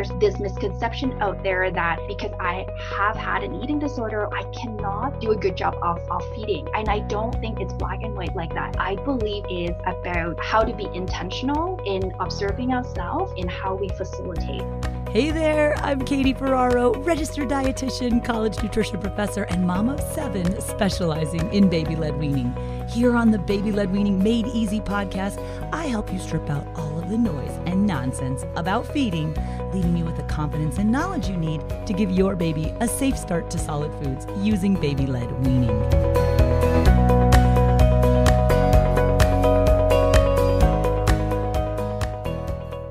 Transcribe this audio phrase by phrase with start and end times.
[0.00, 5.20] there's this misconception out there that because I have had an eating disorder, I cannot
[5.20, 6.66] do a good job of, of feeding.
[6.74, 8.76] And I don't think it's black and white like that.
[8.78, 14.62] I believe is about how to be intentional in observing ourselves in how we facilitate.
[15.10, 21.52] Hey there, I'm Katie Ferraro, registered dietitian, college nutrition professor, and mom of seven specializing
[21.52, 22.54] in baby led weaning.
[22.90, 25.38] Here on the Baby Led Weaning Made Easy podcast,
[25.72, 29.32] I help you strip out all of the noise and nonsense about feeding,
[29.72, 33.16] leaving you with the confidence and knowledge you need to give your baby a safe
[33.16, 35.80] start to solid foods using baby led weaning.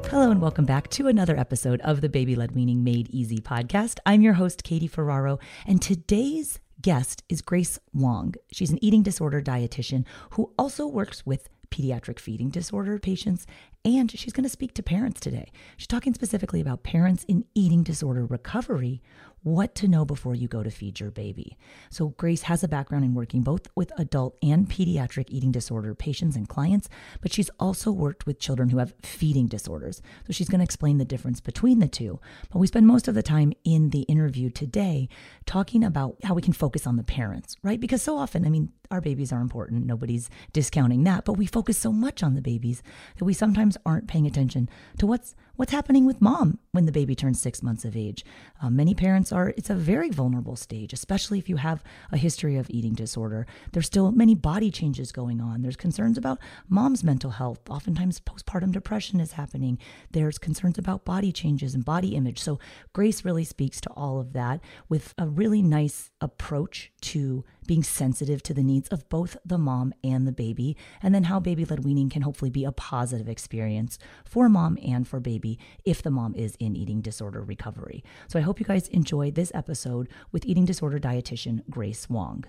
[0.09, 3.99] Hello, and welcome back to another episode of the Baby Led Weaning Made Easy podcast.
[4.05, 8.35] I'm your host, Katie Ferraro, and today's guest is Grace Wong.
[8.51, 13.45] She's an eating disorder dietitian who also works with pediatric feeding disorder patients
[13.85, 15.51] and she's going to speak to parents today.
[15.77, 19.01] She's talking specifically about parents in eating disorder recovery,
[19.43, 21.57] what to know before you go to feed your baby.
[21.89, 26.35] So, Grace has a background in working both with adult and pediatric eating disorder patients
[26.35, 26.89] and clients,
[27.21, 30.01] but she's also worked with children who have feeding disorders.
[30.27, 32.19] So, she's going to explain the difference between the two.
[32.51, 35.09] But we spend most of the time in the interview today
[35.45, 37.79] talking about how we can focus on the parents, right?
[37.79, 39.85] Because so often, I mean, our babies are important.
[39.85, 42.81] Nobody's discounting that, but we focus so much on the babies
[43.17, 47.13] that we sometimes aren't paying attention to what's what's happening with mom when the baby
[47.13, 48.23] turns six months of age.
[48.63, 51.83] Uh, many parents are, it's a very vulnerable stage, especially if you have
[52.13, 53.45] a history of eating disorder.
[53.73, 55.61] There's still many body changes going on.
[55.61, 57.59] There's concerns about mom's mental health.
[57.69, 59.77] Oftentimes, postpartum depression is happening.
[60.11, 62.39] There's concerns about body changes and body image.
[62.39, 62.57] So,
[62.93, 68.41] Grace really speaks to all of that with a really nice approach to being sensitive
[68.43, 71.83] to the needs of both the mom and the baby, and then how baby led
[71.83, 76.33] weaning can hopefully be a positive experience for mom and for baby if the mom
[76.35, 78.03] is in eating disorder recovery.
[78.27, 82.45] So I hope you guys enjoyed this episode with eating disorder dietitian Grace Wong.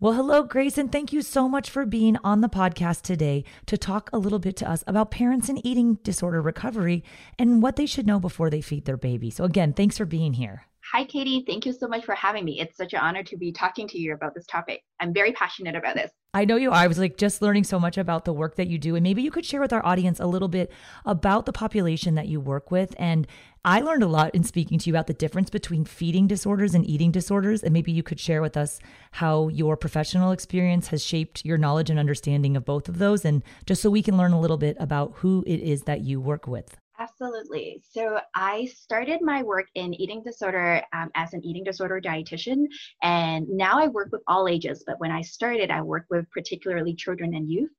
[0.00, 3.76] Well, hello, Grace, and thank you so much for being on the podcast today to
[3.76, 7.02] talk a little bit to us about parents in eating disorder recovery
[7.36, 9.28] and what they should know before they feed their baby.
[9.28, 10.66] So, again, thanks for being here.
[10.92, 11.44] Hi, Katie.
[11.46, 12.60] Thank you so much for having me.
[12.60, 14.82] It's such an honor to be talking to you about this topic.
[14.98, 16.10] I'm very passionate about this.
[16.32, 16.76] I know you are.
[16.76, 18.96] I was like just learning so much about the work that you do.
[18.96, 20.72] And maybe you could share with our audience a little bit
[21.04, 22.94] about the population that you work with.
[22.98, 23.26] And
[23.66, 26.88] I learned a lot in speaking to you about the difference between feeding disorders and
[26.88, 27.62] eating disorders.
[27.62, 31.90] And maybe you could share with us how your professional experience has shaped your knowledge
[31.90, 33.26] and understanding of both of those.
[33.26, 36.18] And just so we can learn a little bit about who it is that you
[36.18, 36.78] work with.
[37.00, 37.80] Absolutely.
[37.88, 42.64] So I started my work in eating disorder um, as an eating disorder dietitian,
[43.02, 44.82] and now I work with all ages.
[44.84, 47.70] But when I started, I worked with particularly children and youth.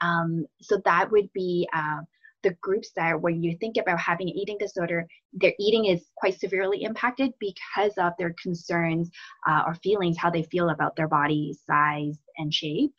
[0.00, 2.00] Um, so that would be uh,
[2.42, 6.38] the groups that when you think about having an eating disorder, their eating is quite
[6.40, 9.08] severely impacted because of their concerns
[9.46, 12.92] uh, or feelings, how they feel about their body size and shape.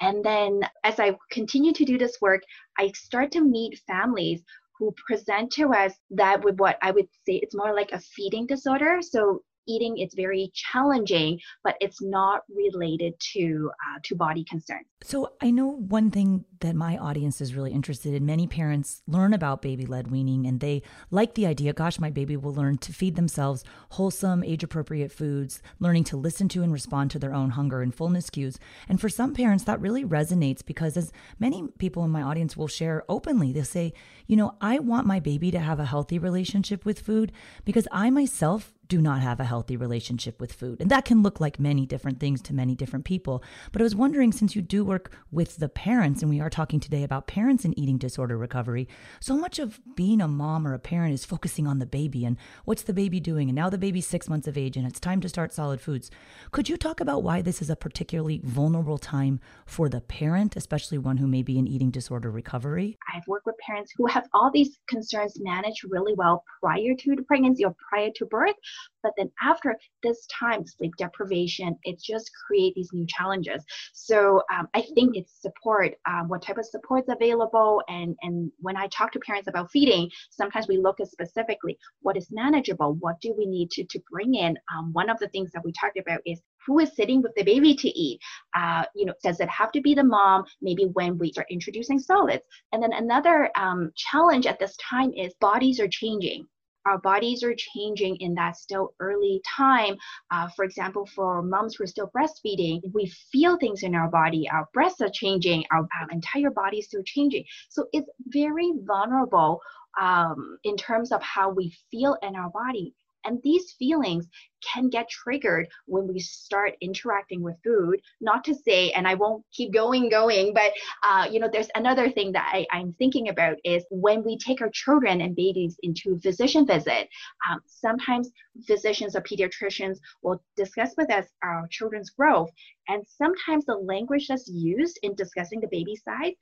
[0.00, 2.42] And then as I continue to do this work,
[2.78, 4.42] I start to meet families
[4.78, 8.46] who present to us that with what I would say it's more like a feeding
[8.46, 8.98] disorder.
[9.00, 14.86] So eating is very challenging, but it's not related to uh, to body concerns.
[15.02, 18.24] So I know one thing that my audience is really interested in.
[18.24, 21.74] Many parents learn about baby led weaning and they like the idea.
[21.74, 26.48] Gosh, my baby will learn to feed themselves wholesome, age appropriate foods, learning to listen
[26.48, 28.58] to and respond to their own hunger and fullness cues.
[28.88, 32.68] And for some parents, that really resonates because as many people in my audience will
[32.68, 33.92] share openly, they'll say,
[34.26, 37.30] you know, I want my baby to have a healthy relationship with food
[37.66, 40.80] because I myself do not have a healthy relationship with food.
[40.80, 43.42] And that can look like many different things to many different people.
[43.72, 46.80] But I was wondering since you do work with the parents, and we are talking
[46.80, 48.88] today about parents and eating disorder recovery,
[49.20, 52.36] so much of being a mom or a parent is focusing on the baby and
[52.64, 53.48] what's the baby doing.
[53.48, 56.10] And now the baby's six months of age and it's time to start solid foods.
[56.52, 60.98] Could you talk about why this is a particularly vulnerable time for the parent, especially
[60.98, 62.98] one who may be in eating disorder recovery?
[63.14, 67.64] I've worked with parents who have all these concerns managed really well prior to pregnancy
[67.64, 68.54] or prior to birth
[69.02, 73.64] but then after this time, sleep deprivation, it just create these new challenges.
[73.92, 77.82] So um, I think it's support, um, what type of support is available.
[77.88, 82.16] And, and when I talk to parents about feeding, sometimes we look at specifically what
[82.16, 84.56] is manageable, what do we need to, to bring in.
[84.74, 87.42] Um, one of the things that we talked about is who is sitting with the
[87.42, 88.20] baby to eat
[88.56, 91.98] uh, you know does it have to be the mom maybe when we start introducing
[91.98, 92.42] solids
[92.72, 96.46] and then another um, challenge at this time is bodies are changing
[96.86, 99.96] our bodies are changing in that still early time.
[100.30, 104.48] Uh, for example, for moms who are still breastfeeding, we feel things in our body.
[104.50, 107.44] Our breasts are changing, our, our entire body is still changing.
[107.68, 109.60] So it's very vulnerable
[110.00, 112.94] um, in terms of how we feel in our body.
[113.24, 114.28] And these feelings
[114.72, 118.00] can get triggered when we start interacting with food.
[118.20, 120.72] Not to say, and I won't keep going, going, but
[121.02, 124.60] uh, you know, there's another thing that I, I'm thinking about is when we take
[124.60, 127.08] our children and babies into a physician visit.
[127.48, 128.30] Um, sometimes
[128.66, 132.50] physicians or pediatricians will discuss with us our children's growth,
[132.88, 136.34] and sometimes the language that's used in discussing the baby size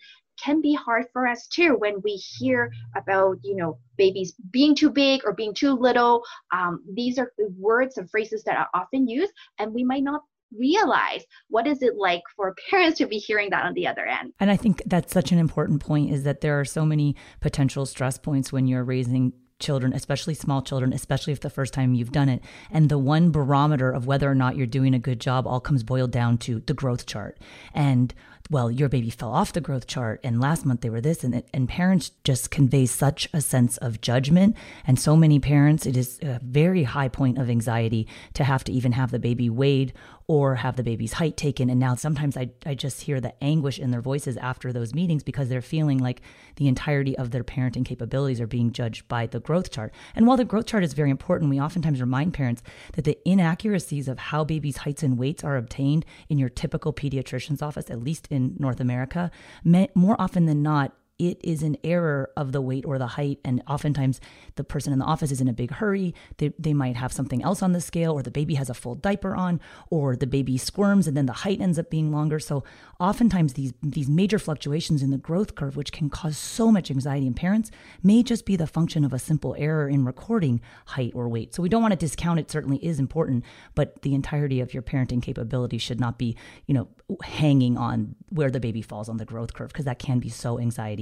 [0.43, 4.91] can be hard for us too when we hear about you know babies being too
[4.91, 6.23] big or being too little
[6.53, 10.21] um, these are words and phrases that are often used and we might not
[10.57, 14.33] realize what is it like for parents to be hearing that on the other end
[14.39, 17.87] and i think that's such an important point is that there are so many potential
[17.87, 19.33] stress points when you're raising
[19.63, 22.43] children, especially small children, especially if the first time you've done it.
[22.71, 25.83] And the one barometer of whether or not you're doing a good job all comes
[25.83, 27.39] boiled down to the growth chart.
[27.73, 28.13] And
[28.53, 31.43] well, your baby fell off the growth chart and last month they were this and
[31.55, 34.55] and parents just convey such a sense of judgment.
[34.87, 38.73] And so many parents it is a very high point of anxiety to have to
[38.73, 39.95] even have the baby weighed
[40.27, 43.79] or have the baby's height taken and now sometimes I I just hear the anguish
[43.79, 46.23] in their voices after those meetings because they're feeling like
[46.57, 49.93] the entirety of their parenting capabilities are being judged by the growth chart.
[50.15, 52.63] And while the growth chart is very important, we oftentimes remind parents
[52.95, 57.63] that the inaccuracies of how babies' heights and weights are obtained in your typical pediatrician's
[57.63, 59.31] office, at least in North America,
[59.65, 63.39] more often than not it is an error of the weight or the height.
[63.45, 64.21] And oftentimes
[64.57, 66.15] the person in the office is in a big hurry.
[66.39, 68.95] They, they might have something else on the scale, or the baby has a full
[68.95, 69.61] diaper on,
[69.91, 72.39] or the baby squirms and then the height ends up being longer.
[72.39, 72.65] So
[72.99, 77.27] oftentimes these, these major fluctuations in the growth curve, which can cause so much anxiety
[77.27, 77.71] in parents,
[78.03, 81.55] may just be the function of a simple error in recording height or weight.
[81.55, 83.45] So we don't want to discount it, certainly is important,
[83.75, 86.37] but the entirety of your parenting capability should not be,
[86.67, 86.89] you know,
[87.23, 90.59] hanging on where the baby falls on the growth curve, because that can be so
[90.59, 91.02] anxiety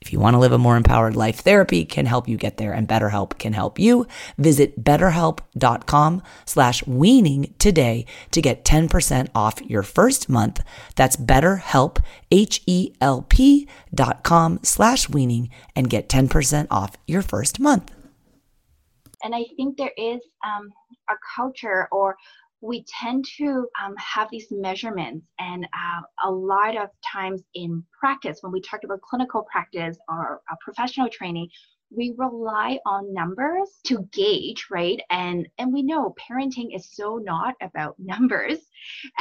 [0.00, 2.72] if you want to live a more empowered life, therapy can help you get there
[2.72, 4.06] and BetterHelp can help you.
[4.36, 10.62] Visit betterhelp.com slash weaning today to get 10% off your first month.
[10.94, 17.92] That's betterhelp, H-E-L-P dot com slash weaning and get 10% off your first month.
[19.24, 20.70] And I think there is um,
[21.10, 22.16] a culture or
[22.60, 28.38] we tend to um, have these measurements and uh, a lot of times in practice
[28.40, 31.48] when we talk about clinical practice or uh, professional training
[31.90, 35.00] we rely on numbers to gauge right?
[35.10, 38.58] And and we know parenting is so not about numbers.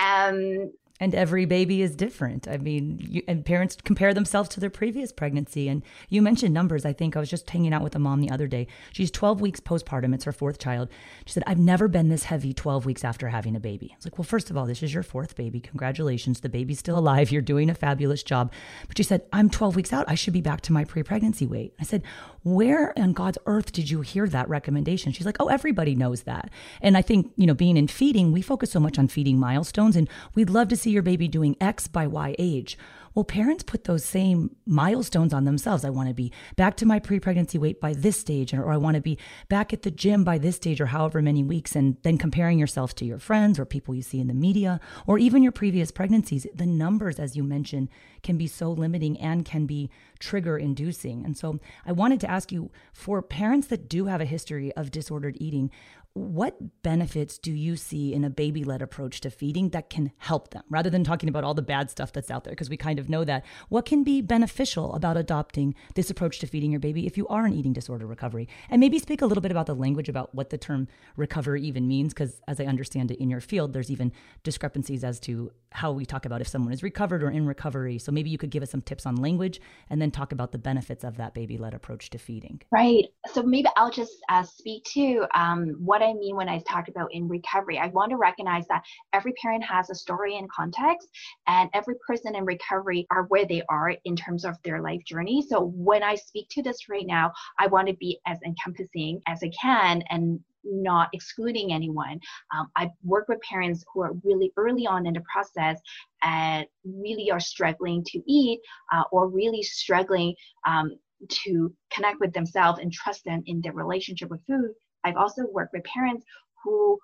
[0.02, 2.48] Um And every baby is different.
[2.48, 5.68] I mean, you, and parents compare themselves to their previous pregnancy.
[5.68, 6.86] And you mentioned numbers.
[6.86, 8.68] I think I was just hanging out with a mom the other day.
[8.92, 10.14] She's 12 weeks postpartum.
[10.14, 10.90] It's her fourth child.
[11.26, 13.90] She said, I've never been this heavy 12 weeks after having a baby.
[13.92, 15.60] I was like, well, first of all, this is your fourth baby.
[15.60, 16.40] Congratulations.
[16.40, 17.32] The baby's still alive.
[17.32, 18.52] You're doing a fabulous job.
[18.88, 20.06] But she said, I'm 12 weeks out.
[20.08, 21.74] I should be back to my pre pregnancy weight.
[21.80, 22.04] I said,
[22.44, 25.12] where on God's earth did you hear that recommendation?
[25.12, 26.50] She's like, oh, everybody knows that.
[26.82, 29.96] And I think, you know, being in feeding, we focus so much on feeding milestones
[29.96, 32.78] and we'd love to see your baby doing X by Y age.
[33.18, 35.84] Well, parents put those same milestones on themselves.
[35.84, 38.78] I want to be back to my pre pregnancy weight by this stage, or I
[38.78, 39.18] want to be
[39.50, 41.76] back at the gym by this stage, or however many weeks.
[41.76, 45.18] And then comparing yourself to your friends or people you see in the media, or
[45.18, 46.46] even your previous pregnancies.
[46.54, 47.90] The numbers, as you mentioned,
[48.22, 49.90] can be so limiting and can be
[50.20, 51.26] trigger inducing.
[51.26, 54.92] And so I wanted to ask you for parents that do have a history of
[54.92, 55.72] disordered eating,
[56.18, 60.50] what benefits do you see in a baby led approach to feeding that can help
[60.50, 62.52] them rather than talking about all the bad stuff that's out there?
[62.52, 63.46] Because we kind of know that.
[63.70, 67.46] What can be beneficial about adopting this approach to feeding your baby if you are
[67.46, 68.48] in eating disorder recovery?
[68.70, 71.88] And maybe speak a little bit about the language about what the term recovery even
[71.88, 74.12] means, because as I understand it in your field, there's even
[74.44, 78.00] discrepancies as to how we talk about if someone is recovered or in recovery.
[78.00, 80.58] So maybe you could give us some tips on language and then talk about the
[80.58, 82.62] benefits of that baby led approach to feeding.
[82.72, 83.06] Right.
[83.34, 87.14] So maybe I'll just uh, speak to um, what I mean when I talk about
[87.14, 87.78] in recovery.
[87.80, 88.84] I want to recognize that
[89.14, 91.08] every parent has a story and context,
[91.48, 95.42] and every person in recovery are where they are in terms of their life journey.
[95.48, 99.40] So when I speak to this right now, I want to be as encompassing as
[99.44, 102.20] I can and not excluding anyone.
[102.54, 105.80] Um, I work with parents who are really early on in the process
[106.24, 108.60] and really are struggling to eat
[108.94, 110.36] uh, or really struggling
[110.66, 110.98] um,
[111.30, 114.72] to connect with themselves and trust them in their relationship with food.
[115.08, 116.26] I've also worked with parents
[116.64, 117.00] who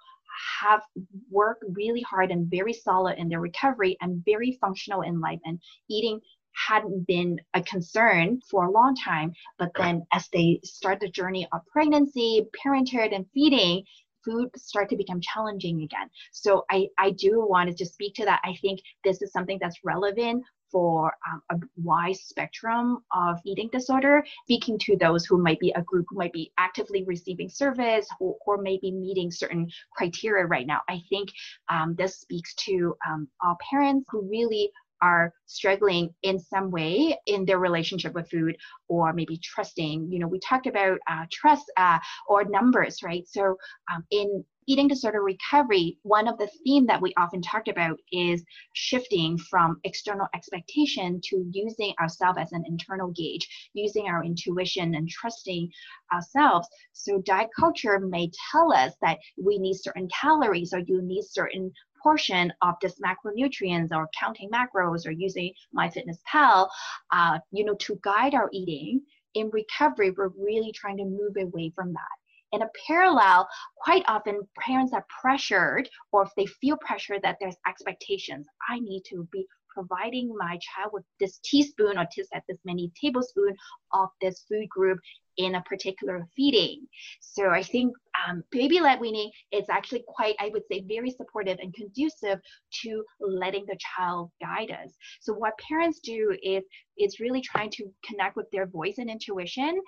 [0.61, 0.81] have
[1.29, 5.59] worked really hard and very solid in their recovery and very functional in life and
[5.89, 6.19] eating
[6.67, 9.33] hadn't been a concern for a long time.
[9.57, 13.83] But then as they start the journey of pregnancy, parenthood, and feeding,
[14.23, 16.09] food start to become challenging again.
[16.31, 18.41] So I, I do want to just speak to that.
[18.43, 24.25] I think this is something that's relevant for um, a wide spectrum of eating disorder,
[24.43, 28.35] speaking to those who might be a group who might be actively receiving service or,
[28.45, 30.81] or maybe meeting certain criteria right now.
[30.89, 31.29] I think
[31.69, 34.71] um, this speaks to um, all parents who really
[35.03, 38.55] are struggling in some way in their relationship with food
[38.87, 43.25] or maybe trusting you know we talked about uh, trust uh, or numbers right?
[43.27, 43.57] So
[43.93, 48.43] um, in eating disorder recovery one of the theme that we often talked about is
[48.71, 55.09] shifting from external expectation to using ourselves as an internal gauge using our intuition and
[55.09, 55.69] trusting
[56.13, 56.67] ourselves.
[56.93, 61.71] So diet culture may tell us that we need certain calories or you need certain
[62.03, 66.67] portion of this macronutrients or counting macros or using MyFitnessPal,
[67.11, 69.01] uh, you know, to guide our eating.
[69.35, 72.15] In recovery, we're really trying to move away from that.
[72.51, 77.55] In a parallel, quite often parents are pressured, or if they feel pressure that there's
[77.67, 82.59] expectations, I need to be providing my child with this teaspoon or this at this
[82.65, 83.55] many tablespoon
[83.93, 84.99] of this food group
[85.37, 86.87] in a particular feeding.
[87.19, 87.95] So I think
[88.27, 92.39] um, baby led weaning is actually quite, I would say, very supportive and conducive
[92.83, 94.93] to letting the child guide us.
[95.21, 96.63] So what parents do is
[96.97, 99.81] is really trying to connect with their voice and intuition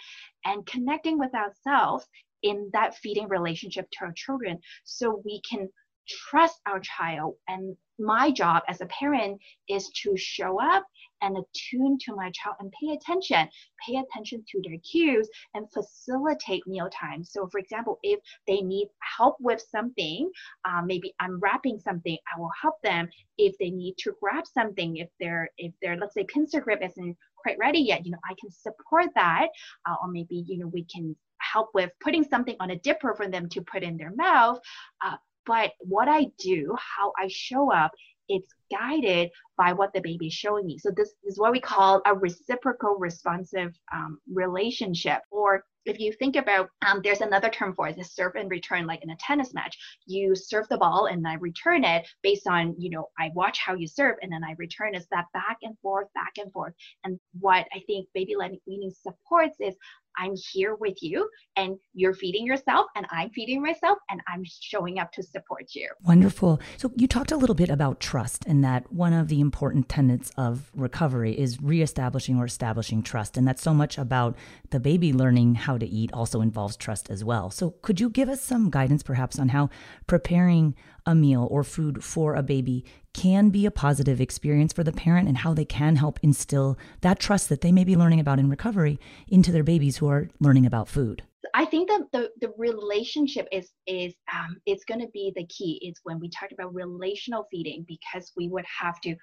[0.46, 2.06] and connecting with ourselves
[2.42, 5.70] in that feeding relationship to our children so we can
[6.08, 10.86] trust our child and my job as a parent is to show up
[11.22, 13.48] and attune to my child and pay attention,
[13.86, 17.24] pay attention to their cues and facilitate meal time.
[17.24, 20.30] So, for example, if they need help with something,
[20.66, 23.08] uh, maybe unwrapping something, I will help them.
[23.38, 27.18] If they need to grab something, if they're if they're let's say pincer grip isn't
[27.38, 29.48] quite ready yet, you know, I can support that,
[29.88, 33.28] uh, or maybe you know we can help with putting something on a dipper for
[33.28, 34.60] them to put in their mouth.
[35.06, 37.92] Uh, but what I do, how I show up,
[38.28, 40.78] it's guided by what the baby is showing me.
[40.78, 45.22] So this is what we call a reciprocal responsive um, relationship.
[45.32, 48.88] Or if you think about, um, there's another term for it, is serve and return,
[48.88, 49.78] like in a tennis match.
[50.08, 53.76] You serve the ball and I return it based on, you know, I watch how
[53.76, 54.96] you serve and then I return.
[54.96, 56.74] Is that back and forth, back and forth.
[57.04, 58.36] And what I think baby
[58.66, 59.76] weaning supports is
[60.18, 65.00] I'm here with you and you're feeding yourself and I'm feeding myself and I'm showing
[65.00, 65.90] up to support you.
[66.06, 66.60] Wonderful.
[66.78, 70.32] So you talked a little bit about trust and that one of the important tenets
[70.38, 73.38] of recovery is reestablishing or establishing trust.
[73.38, 74.36] And that's so much about
[74.70, 77.50] the baby learning how to eat also involves trust as well.
[77.50, 79.70] So could you give us some guidance perhaps on how
[80.08, 84.92] preparing a meal or food for a baby can be a positive experience for the
[84.92, 88.40] parent and how they can help instill that trust that they may be learning about
[88.40, 91.24] in recovery into their babies who are learning about food.
[91.54, 95.80] I think that the, the relationship is is um, it's going to be the key.
[95.88, 99.16] Is when we talk about relational feeding because we would have to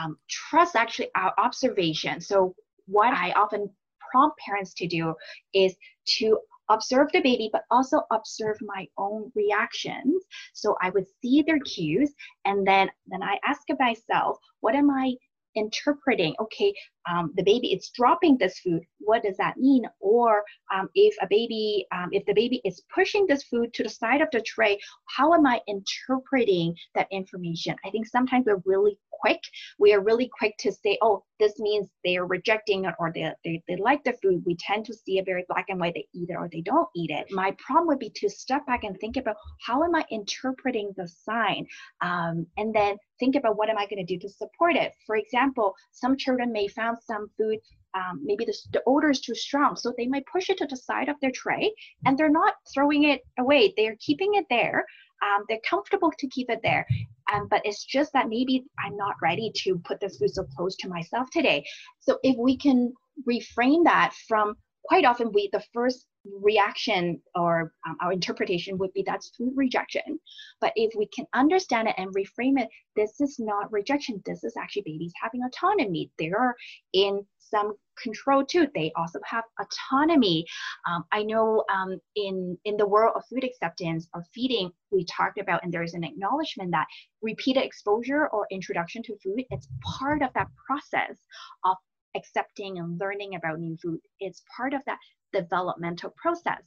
[0.00, 2.20] um, trust actually our observation.
[2.20, 2.54] So
[2.86, 3.70] what I often
[4.10, 5.14] prompt parents to do
[5.54, 5.76] is
[6.18, 6.38] to
[6.70, 10.24] observe the baby, but also observe my own reactions.
[10.54, 12.12] So I would see their cues,
[12.44, 15.14] and then then I ask myself, what am I
[15.56, 16.34] interpreting?
[16.40, 16.72] Okay,
[17.10, 18.82] um, the baby is dropping this food.
[18.98, 19.84] What does that mean?
[20.00, 20.42] Or
[20.74, 24.20] um, if a baby, um, if the baby is pushing this food to the side
[24.20, 24.78] of the tray,
[25.16, 27.74] how am I interpreting that information?
[27.84, 29.40] I think sometimes we're really quick.
[29.78, 33.30] We are really quick to say, oh, this means they are rejecting it or they,
[33.44, 34.42] they, they like the food.
[34.46, 36.88] We tend to see a very black and white, they eat it or they don't
[36.94, 37.26] eat it.
[37.30, 39.36] My problem would be to step back and think about
[39.66, 41.66] how am I interpreting the sign?
[42.00, 44.92] Um, and then think about what am I going to do to support it.
[45.06, 47.58] For example, some children may found some food
[47.94, 50.76] um, maybe the, the odor is too strong so they might push it to the
[50.76, 51.72] side of their tray
[52.04, 54.84] and they're not throwing it away they're keeping it there
[55.22, 56.86] um, they're comfortable to keep it there.
[57.32, 60.76] Um, but it's just that maybe i'm not ready to put this food so close
[60.76, 61.64] to myself today.
[62.00, 62.92] So if we can
[63.28, 69.02] reframe that from quite often we the first reaction or um, our interpretation would be
[69.06, 70.20] that's food rejection.
[70.60, 74.20] But if we can understand it and reframe it this is not rejection.
[74.26, 76.10] This is actually babies having autonomy.
[76.18, 76.54] They're
[76.92, 78.66] in some control too.
[78.74, 80.44] They also have autonomy.
[80.86, 85.38] Um, i know um, in in the world of food acceptance or feeding we talked
[85.38, 86.86] about and there's an acknowledgement that
[87.22, 91.18] repeated exposure or introduction to food it's part of that process
[91.64, 91.76] of
[92.16, 94.00] accepting and learning about new food.
[94.18, 94.98] It's part of that
[95.32, 96.62] developmental process.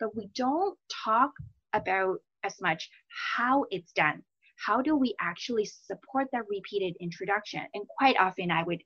[0.00, 1.32] But we don't talk
[1.72, 2.90] about as much
[3.34, 4.22] how it's done
[4.64, 7.60] how do we actually support that repeated introduction?
[7.74, 8.82] And quite often I would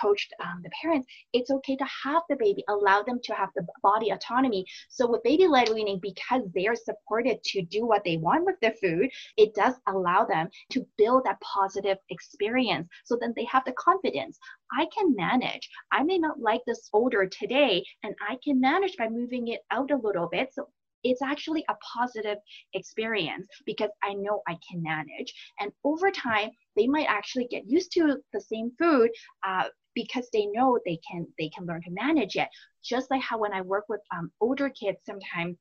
[0.00, 3.66] coach um, the parents, it's okay to have the baby, allow them to have the
[3.82, 4.64] body autonomy.
[4.88, 9.10] So with baby-led weaning, because they're supported to do what they want with the food,
[9.36, 12.88] it does allow them to build that positive experience.
[13.04, 14.38] So then they have the confidence.
[14.72, 15.68] I can manage.
[15.92, 19.90] I may not like this odor today, and I can manage by moving it out
[19.90, 20.54] a little bit.
[20.54, 20.68] So
[21.04, 22.38] it's actually a positive
[22.74, 25.32] experience because I know I can manage.
[25.60, 29.10] And over time, they might actually get used to the same food
[29.46, 29.64] uh,
[29.94, 32.48] because they know they can they can learn to manage it.
[32.84, 35.56] Just like how when I work with um, older kids, sometimes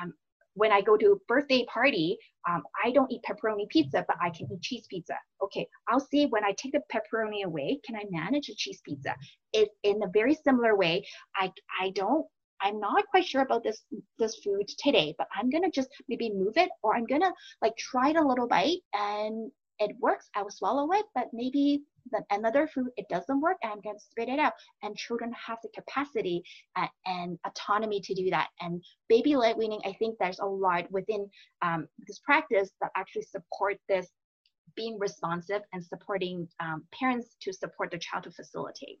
[0.00, 0.12] um,
[0.54, 4.30] when I go to a birthday party, um, I don't eat pepperoni pizza, but I
[4.30, 5.14] can eat cheese pizza.
[5.42, 9.14] Okay, I'll see when I take the pepperoni away, can I manage a cheese pizza?
[9.52, 12.26] It, in a very similar way, I, I don't
[12.60, 13.82] I'm not quite sure about this
[14.18, 18.10] this food today, but I'm gonna just maybe move it or I'm gonna like try
[18.10, 22.66] it a little bite and it works, I will swallow it, but maybe the, another
[22.66, 24.52] food it doesn't work and I'm gonna spit it out.
[24.82, 26.42] And children have the capacity
[26.76, 28.48] uh, and autonomy to do that.
[28.60, 31.28] And baby led weaning, I think there's a lot within
[31.62, 34.08] um, this practice that actually support this
[34.74, 39.00] being responsive and supporting um, parents to support the child to facilitate.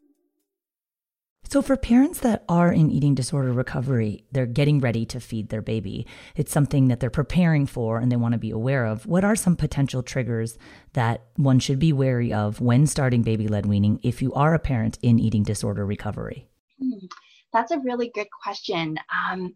[1.51, 5.61] So, for parents that are in eating disorder recovery, they're getting ready to feed their
[5.61, 6.07] baby.
[6.33, 9.05] It's something that they're preparing for and they want to be aware of.
[9.05, 10.57] What are some potential triggers
[10.93, 14.59] that one should be wary of when starting baby led weaning if you are a
[14.59, 16.47] parent in eating disorder recovery?
[16.81, 17.07] Hmm,
[17.51, 18.97] that's a really good question.
[19.29, 19.53] Um,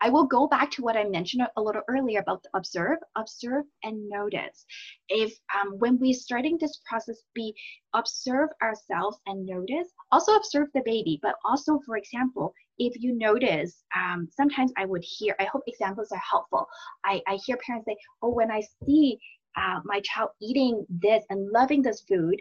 [0.00, 4.08] I will go back to what I mentioned a little earlier about observe, observe, and
[4.08, 4.66] notice.
[5.08, 7.54] If um, when we're starting this process, be
[7.94, 9.88] observe ourselves and notice.
[10.12, 15.02] Also observe the baby, but also, for example, if you notice, um, sometimes I would
[15.02, 15.34] hear.
[15.40, 16.66] I hope examples are helpful.
[17.04, 19.18] I, I hear parents say, "Oh, when I see
[19.56, 22.40] uh, my child eating this and loving this food,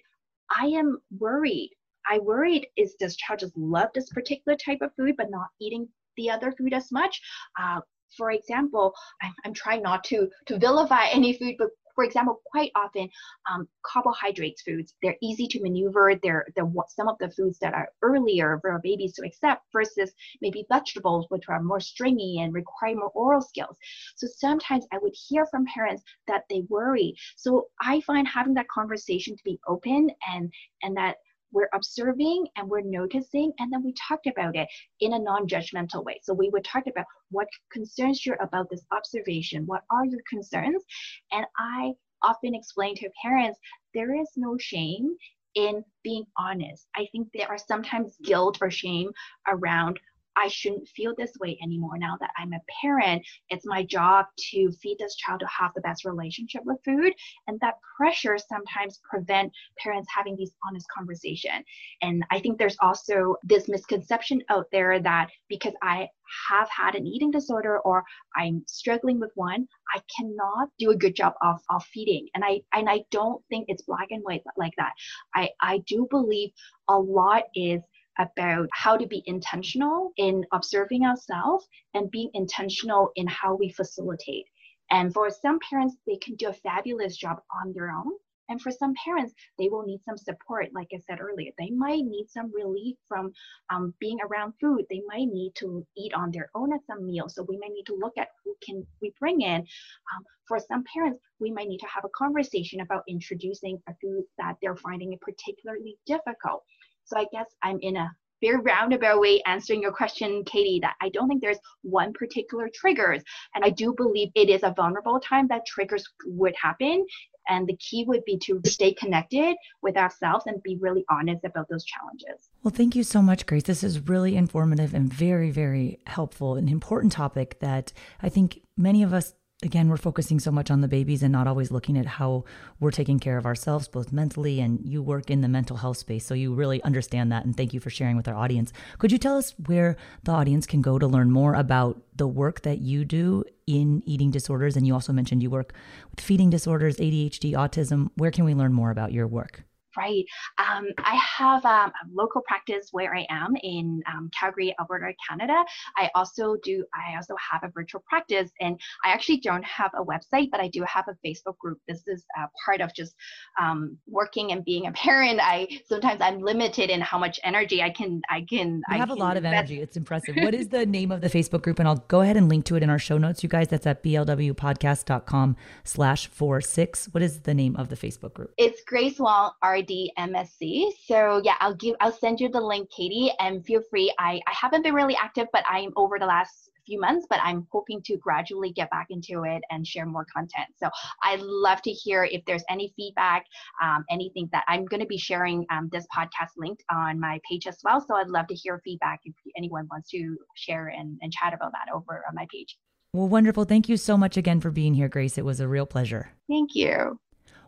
[0.50, 1.72] I am worried."
[2.08, 5.88] I worried is this child just love this particular type of food but not eating
[6.18, 7.22] the other food as much.
[7.60, 7.82] Uh,
[8.18, 12.72] for example, I'm, I'm trying not to to vilify any food, but for example, quite
[12.76, 13.10] often
[13.50, 16.14] um, carbohydrates foods, they're easy to maneuver.
[16.22, 20.66] They're, they're some of the foods that are earlier for babies to accept versus maybe
[20.70, 23.78] vegetables, which are more stringy and require more oral skills.
[24.18, 27.16] So sometimes I would hear from parents that they worry.
[27.38, 30.52] So I find having that conversation to be open and
[30.84, 31.16] and that
[31.52, 34.68] we're observing and we're noticing and then we talked about it
[35.00, 36.20] in a non-judgmental way.
[36.24, 40.84] So we would talk about what concerns you about this observation what are your concerns?
[41.32, 43.60] And i often explain to parents
[43.94, 45.16] there is no shame
[45.56, 46.88] in being honest.
[46.96, 49.12] I think there are sometimes guilt or shame
[49.48, 50.00] around
[50.38, 53.26] I shouldn't feel this way anymore now that I'm a parent.
[53.50, 57.14] It's my job to feed this child to have the best relationship with food.
[57.48, 61.64] And that pressure sometimes prevent parents having these honest conversation.
[62.02, 66.10] And I think there's also this misconception out there that because I
[66.50, 68.04] have had an eating disorder or
[68.36, 72.28] I'm struggling with one, I cannot do a good job of, of feeding.
[72.34, 74.94] And I and I don't think it's black and white like that.
[75.34, 76.50] I, I do believe
[76.90, 77.82] a lot is
[78.20, 84.46] about how to be intentional in observing ourselves and being intentional in how we facilitate.
[84.92, 88.12] And for some parents, they can do a fabulous job on their own.
[88.48, 90.68] And for some parents, they will need some support.
[90.74, 93.32] Like I said earlier, they might need some relief from
[93.72, 94.86] um, being around food.
[94.90, 97.28] They might need to eat on their own at some meal.
[97.28, 99.62] So we might need to look at who can we bring in.
[99.62, 104.24] Um, for some parents, we might need to have a conversation about introducing a food
[104.38, 106.64] that they're finding it particularly difficult.
[107.06, 111.10] So I guess I'm in a very roundabout way answering your question, Katie, that I
[111.10, 113.24] don't think there's one particular triggers.
[113.54, 117.06] And I do believe it is a vulnerable time that triggers would happen.
[117.48, 121.68] And the key would be to stay connected with ourselves and be really honest about
[121.70, 122.50] those challenges.
[122.64, 123.64] Well, thank you so much, Grace.
[123.64, 129.04] This is really informative and very, very helpful, an important topic that I think many
[129.04, 132.06] of us again, we're focusing so much on the babies and not always looking at
[132.06, 132.44] how
[132.80, 136.26] we're taking care of ourselves, both mentally and you work in the mental health space.
[136.26, 137.46] So you really understand that.
[137.46, 138.74] And thank you for sharing with our audience.
[139.00, 142.62] Could you tell us where the audience can go to learn more about the work
[142.62, 144.76] that you do in eating disorders?
[144.76, 145.74] And you also mentioned you work
[146.12, 148.10] with feeding disorders, ADHD, autism.
[148.16, 149.64] Where can we learn more about your work?
[149.98, 150.26] Right.
[150.58, 155.64] Um, I have um, a local practice where I am in um, Calgary, Alberta, Canada.
[155.98, 156.84] I also do.
[156.94, 160.68] I also have a virtual practice, and I actually don't have a website, but I
[160.68, 161.80] do have a Facebook group.
[161.88, 163.16] This is uh, part of just
[163.60, 165.40] um, working and being a parent.
[165.42, 168.22] I sometimes I'm limited in how much energy I can.
[168.30, 168.76] I can.
[168.78, 169.82] You I have a lot of energy.
[169.82, 170.36] It's impressive.
[170.36, 171.80] what is the name of the Facebook group?
[171.80, 173.68] And I'll go ahead and link to it in our show notes, you guys.
[173.70, 177.08] That's at blwpodcast.com slash four six.
[177.12, 178.54] What is the name of the Facebook group?
[178.58, 179.82] It's Grace Wall R
[180.18, 180.92] MSc.
[181.06, 184.14] So yeah, I'll give I'll send you the link, Katie, and feel free.
[184.20, 187.68] I, I haven't been really active, but I'm over the last few months, but I'm
[187.72, 190.68] hoping to gradually get back into it and share more content.
[190.78, 190.90] So
[191.24, 193.46] I'd love to hear if there's any feedback,
[193.82, 197.68] um, anything that I'm going to be sharing um, this podcast linked on my page
[197.68, 198.04] as well.
[198.06, 201.72] So I'd love to hear feedback if anyone wants to share and, and chat about
[201.72, 202.78] that over on my page.
[203.14, 203.64] Well, wonderful.
[203.64, 205.38] Thank you so much again for being here, Grace.
[205.38, 206.32] It was a real pleasure.
[206.50, 207.18] Thank you.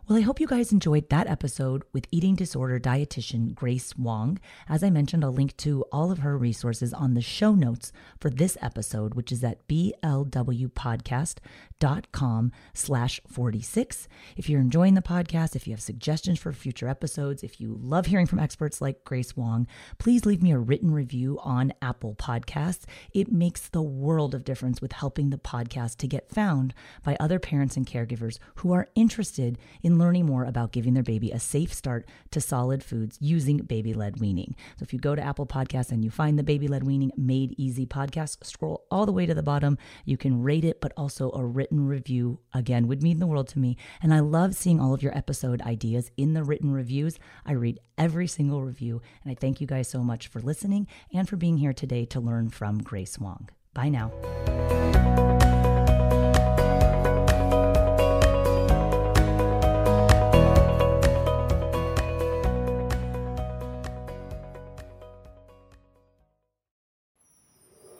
[0.08, 4.38] Well, I hope you guys enjoyed that episode with eating disorder dietitian Grace Wong.
[4.66, 8.30] As I mentioned, I'll link to all of her resources on the show notes for
[8.30, 14.08] this episode, which is at blwpodcast.com slash 46.
[14.38, 18.06] If you're enjoying the podcast, if you have suggestions for future episodes, if you love
[18.06, 19.66] hearing from experts like Grace Wong,
[19.98, 22.86] please leave me a written review on Apple Podcasts.
[23.12, 26.72] It makes the world of difference with helping the podcast to get found
[27.04, 31.30] by other parents and caregivers who are interested in learning more about giving their baby
[31.30, 34.54] a safe start to solid foods using baby led weaning.
[34.78, 37.54] So if you go to Apple Podcasts and you find the baby led weaning made
[37.58, 39.78] easy podcast, scroll all the way to the bottom.
[40.04, 43.58] You can rate it, but also a written review again would mean the world to
[43.58, 43.76] me.
[44.02, 47.18] And I love seeing all of your episode ideas in the written reviews.
[47.44, 51.28] I read every single review, and I thank you guys so much for listening and
[51.28, 53.48] for being here today to learn from Grace Wong.
[53.74, 54.12] Bye now.